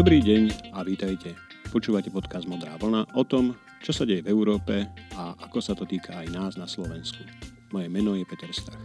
[0.00, 1.36] Dobrý deň a vítajte.
[1.68, 3.52] Počúvate podcast Modrá vlna o tom,
[3.84, 7.20] čo sa deje v Európe a ako sa to týka aj nás na Slovensku.
[7.68, 8.80] Moje meno je Peter Stach.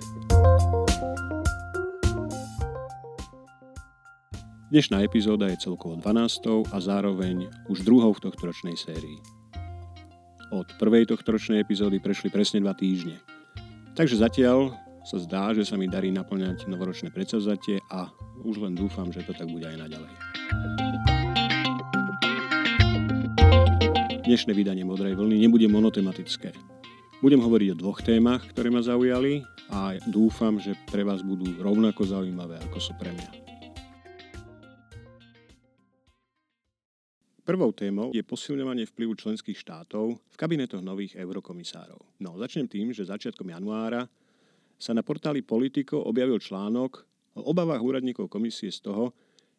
[4.68, 6.76] Dnešná epizóda je celkovo 12.
[6.76, 9.16] a zároveň už druhou v tohto ročnej sérii.
[10.52, 13.24] Od prvej tohto ročnej epizódy prešli presne dva týždne.
[13.96, 14.76] Takže zatiaľ
[15.08, 18.12] sa zdá, že sa mi darí naplňať novoročné predsavzatie a
[18.46, 20.14] už len dúfam, že to tak bude aj naďalej.
[24.26, 26.54] Dnešné vydanie Modrej vlny nebude monotematické.
[27.22, 29.42] Budem hovoriť o dvoch témach, ktoré ma zaujali
[29.74, 33.30] a dúfam, že pre vás budú rovnako zaujímavé, ako sú pre mňa.
[37.46, 42.18] Prvou témou je posilňovanie vplyvu členských štátov v kabinetoch nových eurokomisárov.
[42.18, 44.10] No, začnem tým, že začiatkom januára
[44.82, 47.06] sa na portáli Politico objavil článok
[47.36, 49.12] o obavách úradníkov komisie z toho,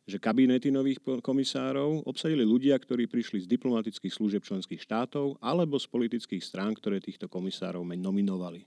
[0.07, 5.87] že kabinety nových komisárov obsadili ľudia, ktorí prišli z diplomatických služieb členských štátov alebo z
[5.91, 8.65] politických strán, ktoré týchto komisárov nominovali.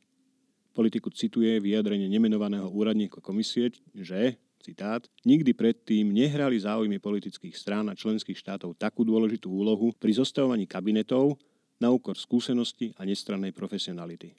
[0.76, 7.96] Politiku cituje vyjadrenie nemenovaného úradníka komisie, že, citát, nikdy predtým nehrali záujmy politických strán a
[7.96, 11.40] členských štátov takú dôležitú úlohu pri zostavovaní kabinetov
[11.80, 14.36] na úkor skúsenosti a nestrannej profesionality.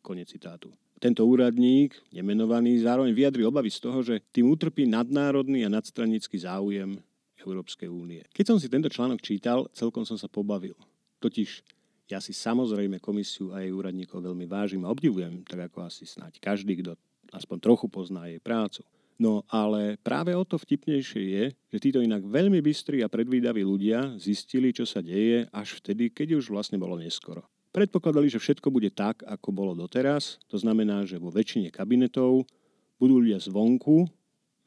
[0.00, 0.72] Konec citátu.
[0.98, 6.98] Tento úradník, nemenovaný, zároveň vyjadri obavy z toho, že tým utrpí nadnárodný a nadstranický záujem
[7.38, 8.26] Európskej únie.
[8.34, 10.74] Keď som si tento článok čítal, celkom som sa pobavil.
[11.22, 11.62] Totiž
[12.10, 16.42] ja si samozrejme komisiu a jej úradníkov veľmi vážim a obdivujem, tak ako asi snáď
[16.42, 16.98] každý, kto
[17.30, 18.82] aspoň trochu pozná jej prácu.
[19.18, 24.14] No ale práve o to vtipnejšie je, že títo inak veľmi bystrí a predvídaví ľudia
[24.14, 27.42] zistili, čo sa deje až vtedy, keď už vlastne bolo neskoro.
[27.68, 30.40] Predpokladali, že všetko bude tak, ako bolo doteraz.
[30.48, 32.48] To znamená, že vo väčšine kabinetov
[32.96, 34.08] budú ľudia zvonku,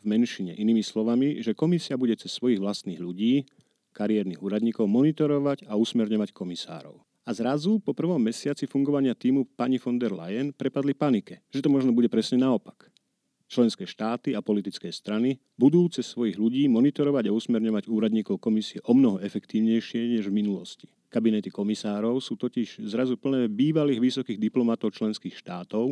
[0.02, 3.46] v menšine inými slovami, že komisia bude cez svojich vlastných ľudí,
[3.94, 6.98] kariérnych úradníkov, monitorovať a usmerňovať komisárov.
[7.22, 11.70] A zrazu po prvom mesiaci fungovania týmu pani von der Leyen prepadli panike, že to
[11.70, 12.91] možno bude presne naopak.
[13.51, 18.95] Členské štáty a politické strany budú cez svojich ľudí monitorovať a usmerňovať úradníkov komisie o
[18.95, 20.88] mnoho efektívnejšie než v minulosti.
[21.12, 25.91] Kabinety komisárov sú totiž zrazu plné bývalých vysokých diplomatov členských štátov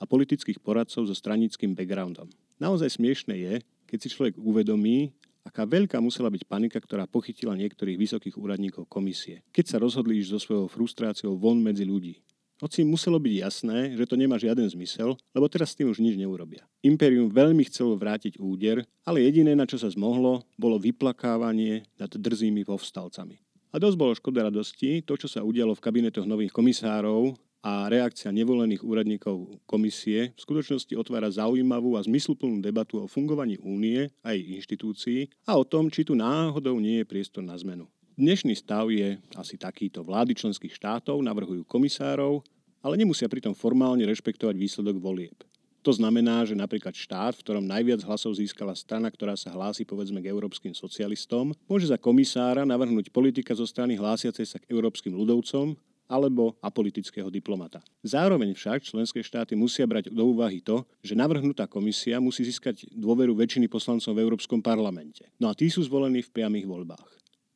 [0.00, 2.32] a politických poradcov so stranickým backgroundom.
[2.56, 3.54] Naozaj smiešne je,
[3.84, 5.12] keď si človek uvedomí,
[5.44, 10.30] aká veľká musela byť panika, ktorá pochytila niektorých vysokých úradníkov komisie, keď sa rozhodli ísť
[10.32, 12.24] so svojou frustráciou von medzi ľudí.
[12.64, 16.16] Hoci muselo byť jasné, že to nemá žiaden zmysel, lebo teraz s tým už nič
[16.16, 16.64] neurobia.
[16.80, 22.64] Imperium veľmi chcelo vrátiť úder, ale jediné, na čo sa zmohlo, bolo vyplakávanie nad drzými
[22.64, 23.36] povstalcami.
[23.68, 28.32] A dosť bolo škoda radosti to, čo sa udialo v kabinetoch nových komisárov a reakcia
[28.32, 34.56] nevolených úradníkov komisie v skutočnosti otvára zaujímavú a zmysluplnú debatu o fungovaní únie a jej
[34.56, 37.84] inštitúcií a o tom, či tu náhodou nie je priestor na zmenu.
[38.14, 40.06] Dnešný stav je asi takýto.
[40.06, 42.46] Vlády členských štátov navrhujú komisárov,
[42.84, 45.40] ale nemusia pritom formálne rešpektovať výsledok volieb.
[45.84, 50.20] To znamená, že napríklad štát, v ktorom najviac hlasov získala strana, ktorá sa hlási povedzme
[50.24, 55.76] k európskym socialistom, môže za komisára navrhnúť politika zo strany hlásiacej sa k európskym ľudovcom
[56.08, 57.84] alebo apolitického diplomata.
[58.04, 63.32] Zároveň však členské štáty musia brať do úvahy to, že navrhnutá komisia musí získať dôveru
[63.36, 65.28] väčšiny poslancov v Európskom parlamente.
[65.40, 67.13] No a tí sú zvolení v priamých voľbách.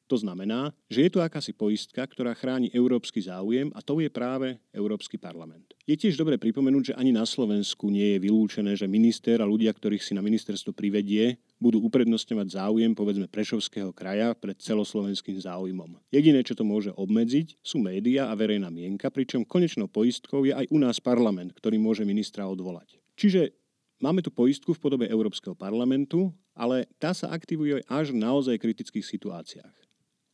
[0.08, 4.56] To znamená, že je tu akási poistka, ktorá chráni európsky záujem a to je práve
[4.72, 5.76] Európsky parlament.
[5.84, 9.68] Je tiež dobre pripomenúť, že ani na Slovensku nie je vylúčené, že minister a ľudia,
[9.68, 16.00] ktorých si na ministerstvo privedie, budú uprednostňovať záujem povedzme Prešovského kraja pred celoslovenským záujmom.
[16.08, 20.72] Jediné, čo to môže obmedziť, sú médiá a verejná mienka, pričom konečnou poistkou je aj
[20.72, 22.96] u nás parlament, ktorý môže ministra odvolať.
[23.20, 23.52] Čiže
[23.98, 29.02] Máme tu poistku v podobe Európskeho parlamentu, ale tá sa aktivuje až v naozaj kritických
[29.02, 29.87] situáciách.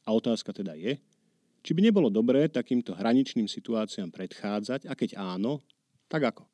[0.05, 1.01] A otázka teda je,
[1.65, 5.65] či by nebolo dobré takýmto hraničným situáciám predchádzať a keď áno,
[6.13, 6.45] tak ako?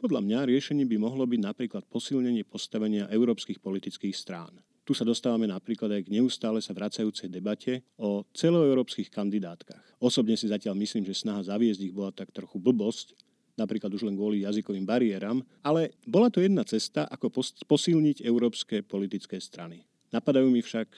[0.00, 4.62] Podľa mňa riešením by mohlo byť napríklad posilnenie postavenia európskych politických strán.
[4.86, 9.84] Tu sa dostávame napríklad aj k neustále sa vracajúcej debate o celoeurópskych kandidátkach.
[10.00, 13.12] Osobne si zatiaľ myslím, že snaha zaviesť ich bola tak trochu blbosť,
[13.60, 17.28] napríklad už len kvôli jazykovým bariéram, ale bola to jedna cesta, ako
[17.68, 19.84] posilniť európske politické strany.
[20.16, 20.88] Napadajú mi však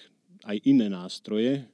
[0.46, 1.66] aj iné nástroje,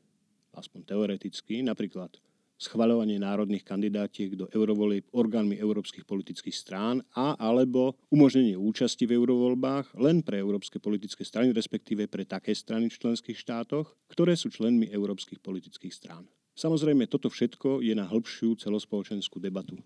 [0.54, 2.16] aspoň teoreticky, napríklad
[2.58, 9.94] schvaľovanie národných kandidátiek do eurovolieb orgánmi európskych politických strán a alebo umožnenie účasti v eurovoľbách
[9.94, 14.90] len pre európske politické strany, respektíve pre také strany v členských štátoch, ktoré sú členmi
[14.90, 16.26] európskych politických strán.
[16.58, 19.78] Samozrejme, toto všetko je na hĺbšiu celospoločenskú debatu.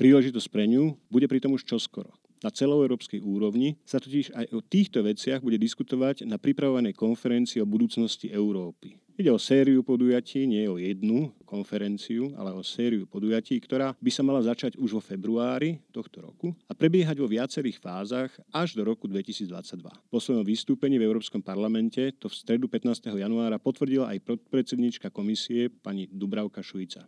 [0.00, 2.16] Príležitosť pre ňu bude pritom už čoskoro.
[2.44, 7.66] Na celoeurópskej úrovni sa totiž aj o týchto veciach bude diskutovať na pripravovanej konferencii o
[7.66, 9.00] budúcnosti Európy.
[9.16, 14.26] Ide o sériu podujatí, nie o jednu konferenciu, ale o sériu podujatí, ktorá by sa
[14.26, 19.08] mala začať už vo februári tohto roku a prebiehať vo viacerých fázach až do roku
[19.08, 19.80] 2022.
[20.10, 23.14] Po svojom vystúpení v Európskom parlamente to v stredu 15.
[23.14, 24.20] januára potvrdila aj
[24.50, 27.06] predsednička komisie pani Dubravka Šujica.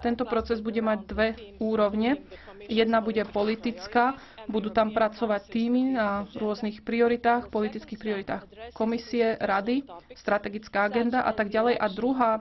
[0.00, 1.28] Tento proces bude mať dve
[1.60, 2.24] úrovne.
[2.64, 4.16] Jedna bude politická,
[4.48, 9.84] budú tam pracovať týmy na rôznych prioritách, politických prioritách komisie, rady,
[10.16, 11.76] strategická agenda a tak ďalej.
[11.76, 12.40] A druhá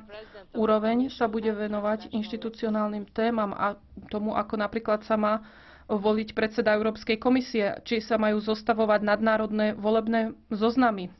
[0.55, 3.75] úroveň sa bude venovať inštitucionálnym témam a
[4.07, 5.43] tomu, ako napríklad sa má
[5.85, 11.11] voliť predseda Európskej komisie, či sa majú zostavovať nadnárodné volebné zoznamy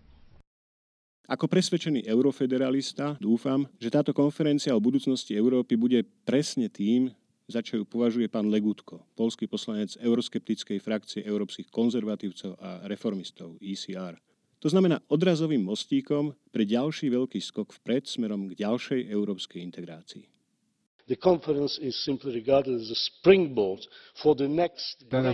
[1.27, 7.11] ako presvedčený eurofederalista dúfam, že táto konferencia o budúcnosti Európy bude presne tým,
[7.47, 14.15] za čo ju považuje pán Legutko, polský poslanec euroskeptickej frakcie európskych konzervatívcov a reformistov ECR.
[14.63, 20.36] To znamená odrazovým mostíkom pre ďalší veľký skok vpred smerom k ďalšej európskej integrácii.
[21.07, 21.39] Táto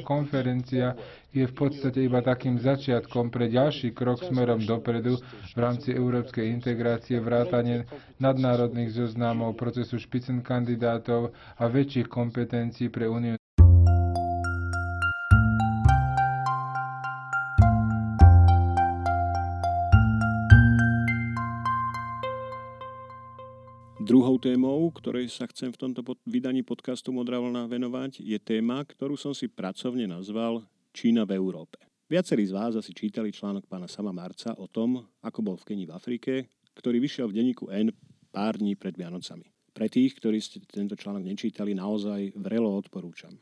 [0.06, 0.94] konferencia
[1.34, 5.18] je v podstate iba takým začiatkom pre ďalší krok smerom dopredu
[5.50, 13.43] v rámci európskej integrácie, vrátane nadnárodných zoznamov, procesu špicen kandidátov a väčších kompetencií pre Úniu.
[24.14, 29.18] Druhou témou, ktorej sa chcem v tomto vydaní podcastu Modrá vlna venovať, je téma, ktorú
[29.18, 30.62] som si pracovne nazval
[30.94, 31.82] Čína v Európe.
[32.06, 35.90] Viacerí z vás asi čítali článok pána Sama Marca o tom, ako bol v Keni
[35.90, 36.46] v Afrike,
[36.78, 37.90] ktorý vyšiel v denníku N
[38.30, 39.50] pár dní pred Vianocami.
[39.74, 43.34] Pre tých, ktorí ste tento článok nečítali, naozaj vrelo odporúčam.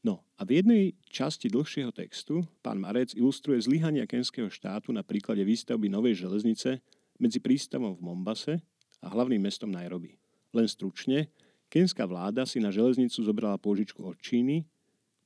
[0.00, 5.44] No a v jednej časti dlhšieho textu pán Marec ilustruje zlyhania kenského štátu na príklade
[5.44, 6.80] výstavby novej železnice
[7.20, 8.64] medzi prístavom v Mombase
[9.06, 10.18] a hlavným mestom Nairobi.
[10.50, 11.30] Len stručne,
[11.70, 14.66] kenská vláda si na železnicu zobrala pôžičku od Číny,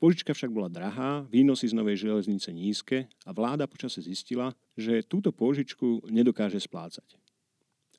[0.00, 5.28] Požička však bola drahá, výnosy z novej železnice nízke a vláda počase zistila, že túto
[5.28, 7.20] pôžičku nedokáže splácať.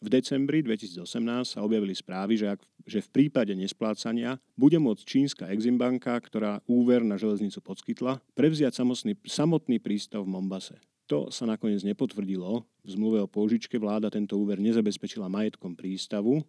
[0.02, 1.06] V decembri 2018
[1.46, 7.06] sa objavili správy, že, ak, že v prípade nesplácania bude môcť čínska Eximbanka, ktorá úver
[7.06, 10.82] na železnicu podskytla, prevziať samotný, samotný prístav v Mombase.
[11.06, 12.66] To sa nakoniec nepotvrdilo.
[12.82, 16.42] V zmluve o pôžičke vláda tento úver nezabezpečila majetkom prístavu,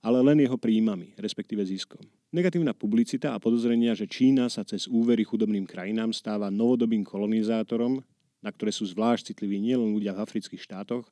[0.00, 2.00] ale len jeho príjmami, respektíve ziskom.
[2.30, 8.00] Negatívna publicita a podozrenia, že Čína sa cez úvery chudobným krajinám stáva novodobým kolonizátorom,
[8.40, 11.04] na ktoré sú zvlášť citliví nielen ľudia v afrických štátoch,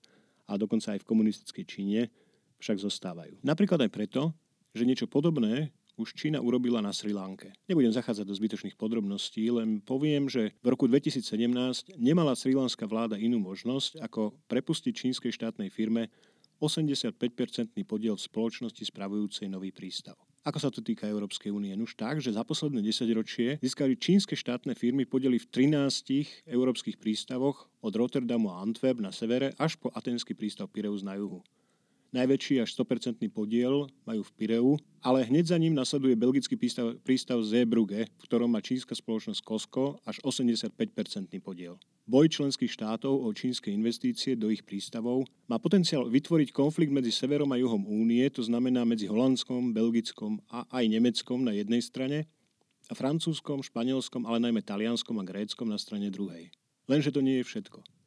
[0.48, 2.00] a dokonca aj v komunistickej Číne,
[2.62, 3.36] však zostávajú.
[3.44, 4.32] Napríklad aj preto,
[4.72, 7.50] že niečo podobné už Čína urobila na Sri Lanke.
[7.66, 13.42] Nebudem zachádzať do zbytočných podrobností, len poviem, že v roku 2017 nemala srilanská vláda inú
[13.42, 16.08] možnosť, ako prepustiť čínskej štátnej firme
[16.62, 20.18] 85-percentný podiel v spoločnosti spravujúcej nový prístav.
[20.46, 21.74] Ako sa to týka Európskej únie?
[21.76, 26.96] Už tak, že za posledné 10 ročie získali čínske štátne firmy podeli v 13 európskych
[26.96, 31.44] prístavoch od Rotterdamu a Antwerp na severe až po atenský prístav Pireus na juhu.
[32.08, 34.72] Najväčší až 100% podiel majú v Pireu,
[35.04, 40.00] ale hneď za ním nasleduje belgický prístav, prístav Zeebrugge, v ktorom má čínska spoločnosť Costco
[40.08, 40.72] až 85%
[41.44, 41.76] podiel.
[42.08, 47.52] Boj členských štátov o čínske investície do ich prístavov má potenciál vytvoriť konflikt medzi severom
[47.52, 52.24] a juhom únie, to znamená medzi Holandskom, Belgickom a aj Nemeckom na jednej strane
[52.88, 56.48] a francúzskom, španielskom, ale najmä talianskom a gréckom na strane druhej.
[56.88, 57.97] Lenže to nie je všetko.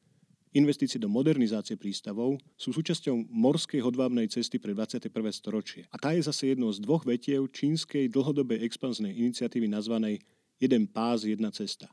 [0.52, 5.08] Investície do modernizácie prístavov sú súčasťou morskej hodvábnej cesty pre 21.
[5.32, 5.88] storočie.
[5.88, 10.20] A tá je zase jednou z dvoch vetiev čínskej dlhodobej expanznej iniciatívy nazvanej
[10.60, 11.88] Jeden pás, jedna cesta.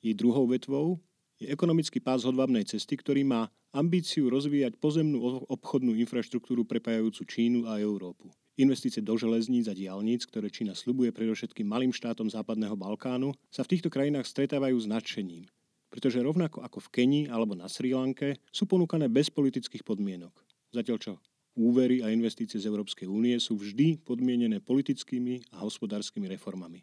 [0.00, 1.04] Jej druhou vetvou
[1.36, 7.76] je ekonomický pás hodvábnej cesty, ktorý má ambíciu rozvíjať pozemnú obchodnú infraštruktúru prepájajúcu Čínu a
[7.76, 8.32] Európu.
[8.56, 13.76] Investície do železníc a diálnic, ktoré Čína slubuje predovšetkým malým štátom západného Balkánu, sa v
[13.76, 15.44] týchto krajinách stretávajú s nadšením
[15.92, 20.32] pretože rovnako ako v Kenii alebo na Sri Lanke sú ponúkané bez politických podmienok.
[20.72, 21.12] Zatiaľ čo
[21.52, 26.80] úvery a investície z Európskej únie sú vždy podmienené politickými a hospodárskymi reformami.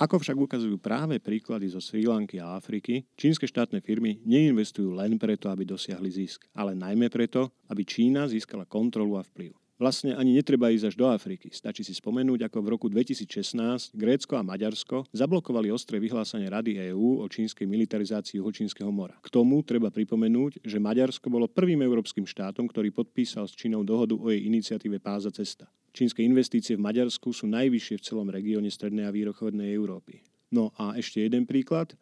[0.00, 5.20] Ako však ukazujú práve príklady zo Sri Lanky a Afriky, čínske štátne firmy neinvestujú len
[5.20, 9.59] preto, aby dosiahli zisk, ale najmä preto, aby Čína získala kontrolu a vplyv.
[9.80, 11.48] Vlastne ani netreba ísť až do Afriky.
[11.48, 17.24] Stačí si spomenúť, ako v roku 2016 Grécko a Maďarsko zablokovali ostré vyhlásenie Rady EÚ
[17.24, 19.16] o čínskej militarizácii Juhočínskeho mora.
[19.24, 24.20] K tomu treba pripomenúť, že Maďarsko bolo prvým európskym štátom, ktorý podpísal s Čínou dohodu
[24.20, 25.64] o jej iniciatíve Páza cesta.
[25.96, 30.20] Čínske investície v Maďarsku sú najvyššie v celom regióne strednej a východnej Európy.
[30.52, 31.96] No a ešte jeden príklad.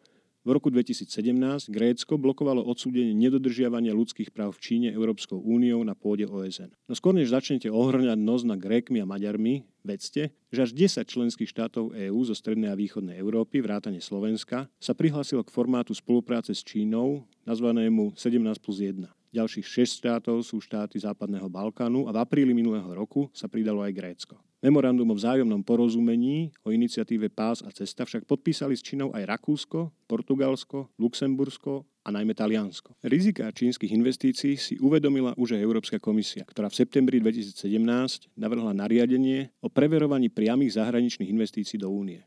[0.47, 6.23] V roku 2017 Grécko blokovalo odsúdenie nedodržiavania ľudských práv v Číne Európskou úniou na pôde
[6.23, 6.71] OSN.
[6.87, 11.51] No skôr než začnete ohrňať nos na Grékmi a Maďarmi, vedzte, že až 10 členských
[11.51, 16.63] štátov EÚ zo strednej a východnej Európy, vrátane Slovenska, sa prihlásilo k formátu spolupráce s
[16.63, 19.11] Čínou, nazvanému 17 plus 1.
[19.29, 23.93] Ďalších 6 štátov sú štáty Západného Balkánu a v apríli minulého roku sa pridalo aj
[23.93, 24.35] Grécko.
[24.59, 29.93] Memorandum o vzájomnom porozumení o iniciatíve Pás a cesta však podpísali s Čínou aj Rakúsko,
[30.03, 32.97] Portugalsko, Luxembursko a najmä Taliansko.
[33.05, 39.53] Rizika čínskych investícií si uvedomila už aj Európska komisia, ktorá v septembri 2017 navrhla nariadenie
[39.63, 42.25] o preverovaní priamých zahraničných investícií do únie.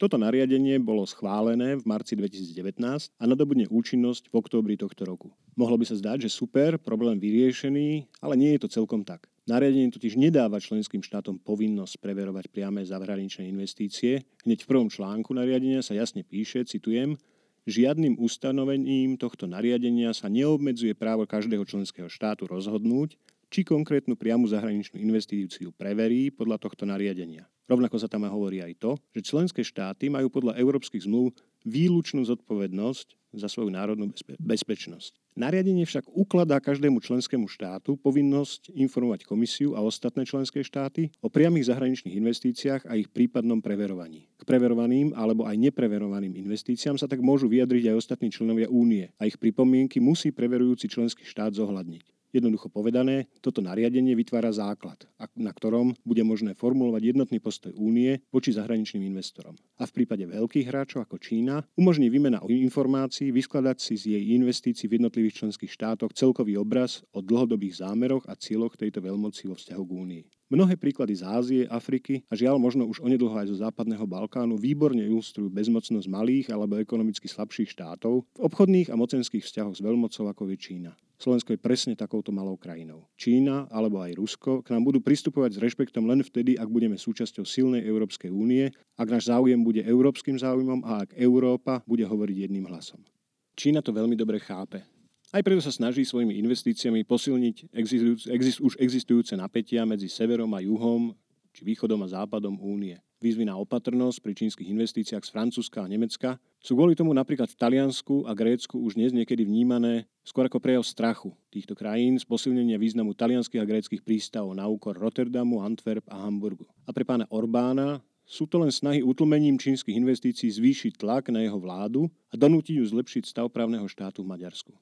[0.00, 2.80] Toto nariadenie bolo schválené v marci 2019
[3.20, 5.28] a nadobudne účinnosť v októbri tohto roku.
[5.60, 9.28] Mohlo by sa zdať, že super, problém vyriešený, ale nie je to celkom tak.
[9.44, 14.24] Nariadenie totiž nedáva členským štátom povinnosť preverovať priame zahraničné investície.
[14.48, 17.20] Hneď v prvom článku nariadenia sa jasne píše, citujem,
[17.68, 24.96] Žiadnym ustanovením tohto nariadenia sa neobmedzuje právo každého členského štátu rozhodnúť, či konkrétnu priamu zahraničnú
[25.02, 27.50] investíciu preverí podľa tohto nariadenia.
[27.66, 31.34] Rovnako sa tam hovorí aj to, že členské štáty majú podľa európskych zmluv
[31.66, 35.14] výlučnú zodpovednosť za svoju národnú bezpe- bezpečnosť.
[35.38, 41.70] Nariadenie však ukladá každému členskému štátu povinnosť informovať komisiu a ostatné členské štáty o priamých
[41.70, 44.26] zahraničných investíciách a ich prípadnom preverovaní.
[44.34, 49.30] K preverovaným alebo aj nepreverovaným investíciám sa tak môžu vyjadriť aj ostatní členovia únie a
[49.30, 52.19] ich pripomienky musí preverujúci členský štát zohľadniť.
[52.30, 55.02] Jednoducho povedané, toto nariadenie vytvára základ,
[55.34, 59.58] na ktorom bude možné formulovať jednotný postoj únie voči zahraničným investorom.
[59.82, 64.86] A v prípade veľkých hráčov ako Čína umožní výmena informácií vyskladať si z jej investícií
[64.86, 69.82] v jednotlivých členských štátoch celkový obraz o dlhodobých zámeroch a cieľoch tejto veľmoci vo vzťahu
[69.82, 70.24] k únii.
[70.50, 74.98] Mnohé príklady z Ázie, Afriky a žiaľ možno už onedlho aj zo západného Balkánu výborne
[74.98, 80.50] ilustrujú bezmocnosť malých alebo ekonomicky slabších štátov v obchodných a mocenských vzťahoch s veľmocou ako
[80.50, 80.92] je Čína.
[81.20, 83.04] Slovensko je presne takouto malou krajinou.
[83.20, 87.44] Čína alebo aj Rusko k nám budú pristupovať s rešpektom len vtedy, ak budeme súčasťou
[87.44, 92.64] silnej Európskej únie, ak náš záujem bude európskym záujmom a ak Európa bude hovoriť jedným
[92.72, 93.04] hlasom.
[93.52, 94.80] Čína to veľmi dobre chápe.
[95.28, 101.12] Aj preto sa snaží svojimi investíciami posilniť exist, už existujúce napätia medzi severom a juhom,
[101.52, 102.96] či východom a západom únie.
[103.20, 107.60] Výzvy na opatrnosť pri čínskych investíciách z Francúzska a Nemecka sú kvôli tomu napríklad v
[107.60, 112.80] Taliansku a Grécku už dnes niekedy vnímané skôr ako prejav strachu týchto krajín z posilnenia
[112.80, 116.64] významu talianských a gréckých prístavov na úkor Rotterdamu, Antwerp a Hamburgu.
[116.88, 121.60] A pre pána Orbána sú to len snahy utlmením čínskych investícií zvýšiť tlak na jeho
[121.60, 124.72] vládu a donútiť ju zlepšiť stav právneho štátu v Maďarsku.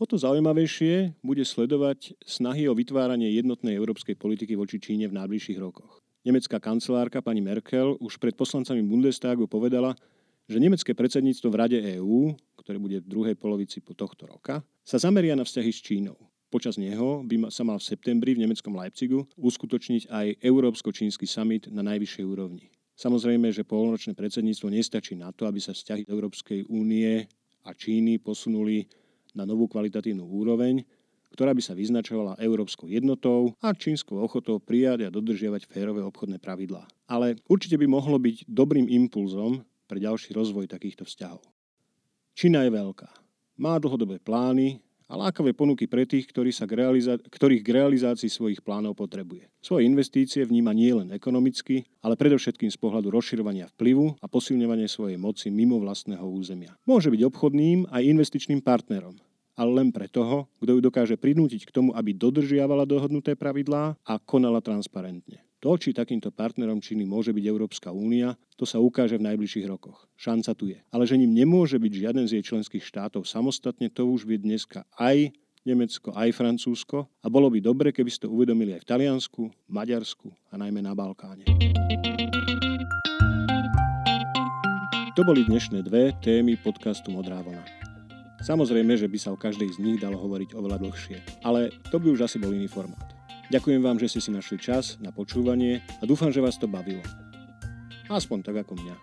[0.00, 5.60] O to zaujímavejšie bude sledovať snahy o vytváranie jednotnej európskej politiky voči Číne v najbližších
[5.62, 6.01] rokoch.
[6.22, 9.98] Nemecká kancelárka pani Merkel už pred poslancami Bundestagu povedala,
[10.46, 15.02] že nemecké predsedníctvo v Rade EÚ, ktoré bude v druhej polovici po tohto roka, sa
[15.02, 16.18] zameria na vzťahy s Čínou.
[16.46, 21.82] Počas neho by sa mal v septembri v nemeckom Leipzigu uskutočniť aj Európsko-čínsky summit na
[21.82, 22.70] najvyššej úrovni.
[22.94, 27.24] Samozrejme, že polnočné predsedníctvo nestačí na to, aby sa vzťahy Európskej únie
[27.66, 28.86] a Číny posunuli
[29.32, 30.86] na novú kvalitatívnu úroveň,
[31.32, 36.84] ktorá by sa vyznačovala európskou jednotou a čínskou ochotou prijať a dodržiavať férové obchodné pravidlá.
[37.08, 41.40] Ale určite by mohlo byť dobrým impulzom pre ďalší rozvoj takýchto vzťahov.
[42.32, 43.08] Čína je veľká.
[43.60, 44.80] Má dlhodobé plány
[45.12, 49.52] a lákavé ponuky pre tých, ktorí sa k realiza- ktorých k realizácii svojich plánov potrebuje.
[49.60, 55.52] Svoje investície vníma nielen ekonomicky, ale predovšetkým z pohľadu rozširovania vplyvu a posilňovania svojej moci
[55.52, 56.72] mimo vlastného územia.
[56.88, 59.20] Môže byť obchodným aj investičným partnerom,
[59.56, 64.14] ale len pre toho, kto ju dokáže prinútiť k tomu, aby dodržiavala dohodnuté pravidlá a
[64.22, 65.44] konala transparentne.
[65.62, 70.10] To, či takýmto partnerom Číny môže byť Európska únia, to sa ukáže v najbližších rokoch.
[70.18, 70.82] Šanca tu je.
[70.90, 74.82] Ale že ním nemôže byť žiaden z jej členských štátov samostatne, to už vie dneska
[74.98, 75.30] aj
[75.62, 80.58] Nemecko, aj Francúzsko a bolo by dobre, keby ste uvedomili aj v Taliansku, Maďarsku a
[80.58, 81.46] najmä na Balkáne.
[85.14, 87.81] To boli dnešné dve témy podcastu Modrá vlna.
[88.42, 92.10] Samozrejme, že by sa o každej z nich dalo hovoriť oveľa dlhšie, ale to by
[92.10, 93.14] už asi bol iný formát.
[93.54, 97.06] Ďakujem vám, že ste si našli čas na počúvanie a dúfam, že vás to bavilo.
[98.10, 98.96] Aspoň tak ako mňa.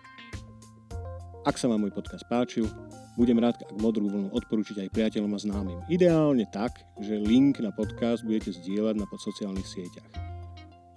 [1.48, 2.68] Ak sa vám môj podcast páčil,
[3.16, 5.80] budem rád, ak modrú vlnu odporúčiť aj priateľom a známym.
[5.88, 10.20] Ideálne tak, že link na podcast budete zdieľať na sociálnych sieťach.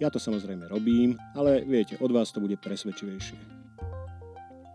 [0.03, 3.39] Ja to samozrejme robím, ale viete, od vás to bude presvedčivejšie.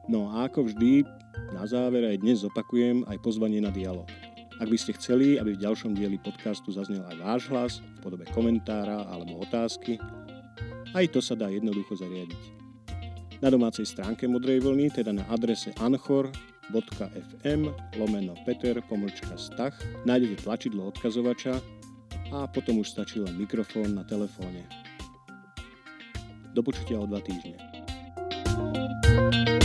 [0.08, 1.04] No a ako vždy,
[1.52, 4.08] na záver aj dnes zopakujem aj pozvanie na dialog.
[4.58, 8.26] Ak by ste chceli, aby v ďalšom dieli podcastu zaznel aj váš hlas v podobe
[8.34, 10.02] komentára alebo otázky,
[10.96, 12.42] Aj to sa dá jednoducho zariadiť.
[13.44, 17.62] Na domácej stránke Modrej vlny, teda na adrese anchor.fm
[18.00, 19.76] lomeno Peter pomlčka stach,
[20.08, 21.60] nájdete tlačidlo odkazovača
[22.32, 24.64] a potom už stačí len mikrofón na telefóne.
[26.56, 27.60] Do počutia o dva týždne.
[29.08, 29.57] thank you